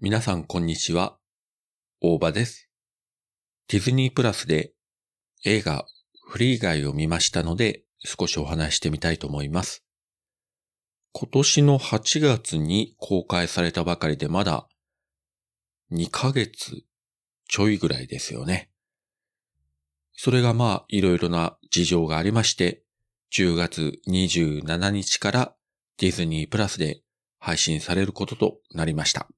[0.00, 1.18] 皆さんこんにちは。
[2.00, 2.70] 大場です。
[3.66, 4.72] ディズニープラスで
[5.44, 5.86] 映画
[6.24, 9.84] フリーガイを見ましたので少しお話してみたいと思います。
[11.10, 14.68] 今年の8月に公開されたばかりでまだ
[15.90, 16.84] 2ヶ月
[17.48, 18.70] ちょいぐらいですよね。
[20.12, 22.84] それがまあいろいろな事情がありまして
[23.32, 25.54] 10月27日から
[25.98, 27.00] ディズニープラスで
[27.40, 29.28] 配信されることとなりました。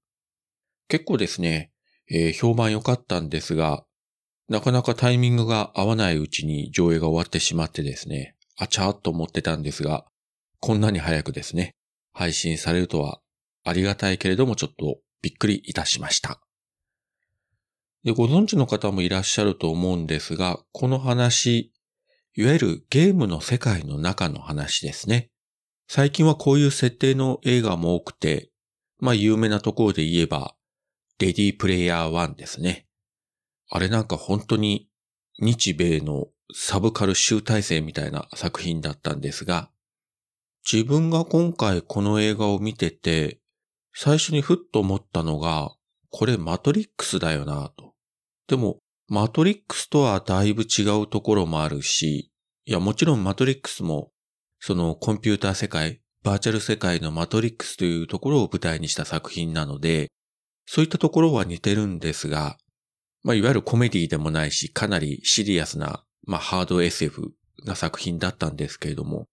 [0.90, 1.70] 結構ですね、
[2.10, 3.84] えー、評判良かったんですが、
[4.48, 10.04] なかなかタイミングが合わないうちに上映が終わってしまってですね、あちゃーっと思ってたんですが、
[10.58, 11.76] こんなに早くですね、
[12.12, 13.20] 配信されるとは
[13.64, 16.40] ありがたいけれどもちょっとびっくりいたしました。
[18.02, 21.72] で、ご存知の方もいらっしゃると思うんですが、この話、
[22.34, 25.30] いわゆるゲームの世界の中の話ですね。
[25.86, 28.50] 最近はこういう設定の映画も多くて、
[28.98, 30.56] まあ有名なところで言えば、
[31.20, 32.86] レディープレイヤー1ですね。
[33.68, 34.88] あれなんか本当に
[35.38, 39.70] 日米のサブカル集大成みたいな作品だったんですが、
[40.70, 43.38] 自分が今回この映画を見てて、
[43.94, 45.74] 最初にふっと思ったのが、
[46.10, 47.92] これマトリックスだよなと。
[48.48, 52.32] でも、マトリックスとはだいぶ違うところもあるし、
[52.64, 54.10] いやもちろんマトリックスも、
[54.58, 60.10] そのコンピューター世界、バーチャル世界のマトリックスというところを舞台にした作品なので、
[60.72, 62.56] そういったところは似てるんですが、
[63.24, 67.32] まあ、いわゆるコメディでもないし、かなりシリアスな、まあ、ハード SF
[67.64, 69.26] な作品だったんですけれども、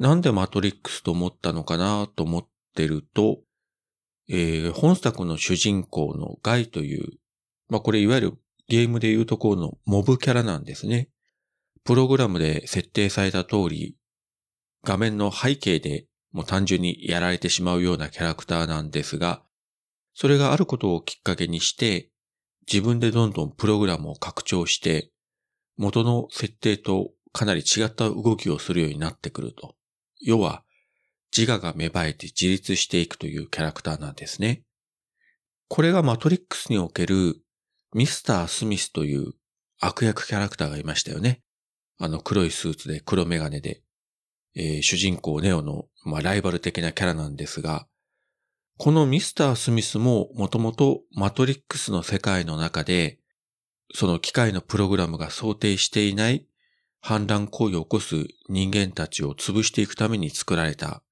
[0.00, 3.40] なんでマトリックスと思ったのかなと思ってると、
[4.30, 7.18] えー、本作の主人公のガイという、
[7.68, 8.32] まあ、これいわゆる
[8.68, 11.10] ゲームでいうところのモブキャラなんですね。
[11.84, 13.96] プログラムで設定された通り、
[14.82, 19.42] 画面の背景でもう単純にやられてしまうようなキャラクターなんですが、
[20.20, 22.10] それがあることをきっかけにして、
[22.66, 25.12] 自分でどんどんプログラムを拡張して、
[25.76, 29.76] 元の設定とかなり違った動きをするようになってくると。
[30.20, 30.64] 要は、
[31.36, 34.64] 自我が芽生えて自立していくというキャラクターなんですね。
[35.68, 37.36] これがマトリックスにおける
[37.94, 39.34] ミスター・スミスという
[39.78, 41.42] 悪役キャラクターがいましたよね。
[41.96, 43.82] あの黒いスーツで黒メガネで、
[44.56, 47.86] えー、主人公ネオの、まあ、ライバル的なキャラなんですが、
[48.80, 53.18] このミスター・スミスももともとマトリックスの世界の中で、
[53.92, 56.46] その機械のプログラムが想定していない
[57.00, 61.02] 反乱行為を起こす人間たちを潰していくために作られた。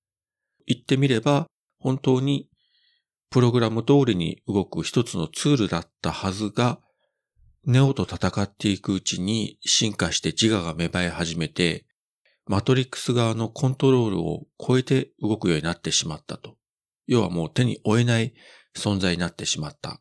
[0.64, 1.48] 言ってみれば、
[1.80, 2.48] 本当に
[3.30, 6.78] プログラム通りに動く一つのツールだったはずが、
[7.64, 11.84] ネオと戦っていくうちに進化して自我が芽生え始めて、
[12.46, 16.55] マトリックス側のコントロールを超えて動くようになってしまったと。
[17.06, 18.34] 要はもう手に負えない
[18.76, 20.00] 存在になってしまった。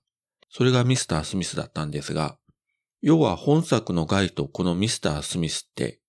[0.50, 2.38] それがミスター・スミスだったんですが、
[3.02, 6.00] 要は本作のガイとこのミスター・スミスって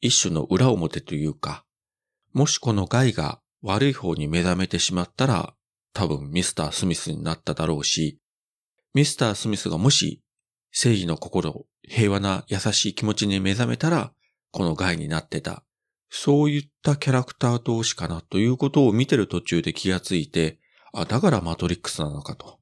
[0.00, 1.64] 一種の裏表というか、
[2.32, 5.54] もしこのガイが悪い方に目覚めてしまったら
[5.92, 8.20] 多分ミスター・スミスになっただろうし、
[8.94, 10.22] ミスター・スミスがもし
[10.72, 14.12] 正義の心、平和な優しい気持ちに目覚めたら
[14.52, 15.64] このガイになってた。
[16.10, 20.58] そういったキャラクター同士かなということを見てる途中で気がついて、
[20.92, 22.58] あ、だからマトリックスなのかと。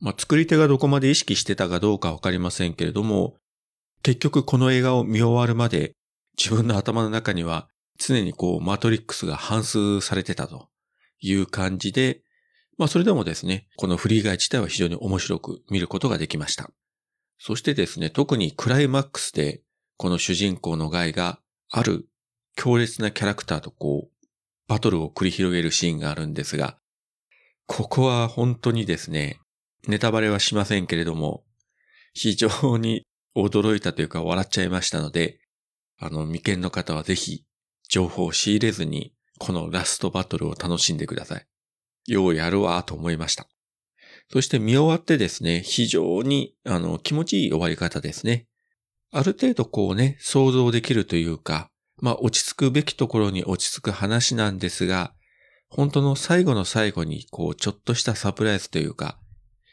[0.00, 3.36] まあ、作り手がどこまで意識してたかどうかわかりませんけれども、
[4.02, 5.94] 結局この映画を見終わるまで
[6.38, 10.68] 自分の頭の中には常にこうマトリックスが反数されてたと
[11.20, 12.22] いう感じで、
[12.76, 16.70] まあそれでもですね、このフリーガイ自体は非常に面白く見ることができました。
[17.38, 19.62] そしてですね、特にクライマックスで
[19.96, 21.40] この主人公のガイが
[21.70, 22.06] ある
[22.56, 24.26] 強烈なキャラクターとこう、
[24.68, 26.78] バトルを繰り広げるシーンがあるんですが、
[27.66, 29.40] ここは本当にですね、
[29.86, 31.44] ネタバレはしませんけれども、
[32.12, 33.06] 非常に
[33.36, 35.40] 驚いたというか笑っちゃいましたので、
[35.98, 37.44] あの、未見の方はぜひ、
[37.88, 41.46] 情報を仕入れずに、このラストバトルを楽しんでください。
[42.06, 43.48] ようやるわと思いました。
[44.30, 48.46] そして見終わってですね、非常に、あの、気持ちいい終わり方ですね。
[49.10, 51.70] ある程度こうね、想像できるというか、
[52.00, 55.14] まあ落ち着くべきところに落ち着く話なんですが、
[55.68, 59.18] 本当の最後の最後にこうちょっとしたサプライズというか、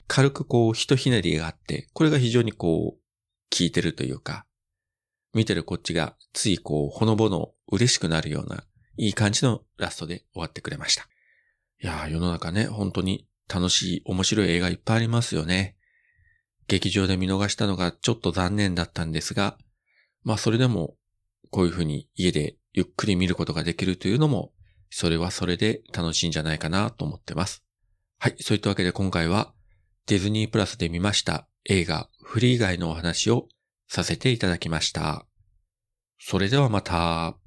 [0.08, 3.00] 軽くこうひとひねりがあって、これが非常にこう
[3.56, 4.46] 効いてるというか、
[5.34, 8.66] 見てるこっちがついこうほのぼの嬉しくなるような
[8.98, 11.08] いい感じのラストで終わってくれました。
[11.82, 15.78] いやー世の中ね、本当に楽しい面白い映画いっぱいありますよね。
[16.68, 19.58] 劇場で見逃したのがちょっと残念だったんですが、
[20.24, 20.96] まあそれでも
[21.51, 24.51] こういうふうに家でゆっくり見ることができるというのも、
[24.89, 27.63] それはそれで楽しいんじゃないかなと思ってます。
[28.18, 29.53] はい、そういったわけで今回は
[30.07, 33.48] ディズニープラスで見ました映画フリー以外のお話を
[33.88, 35.25] させていただきました。
[36.19, 37.41] それではまた。